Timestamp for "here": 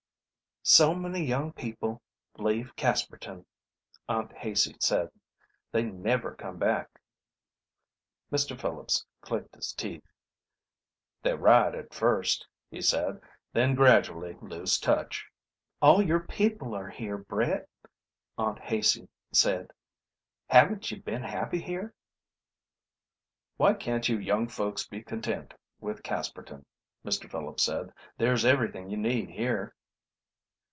16.91-17.17, 21.59-21.95, 29.31-29.73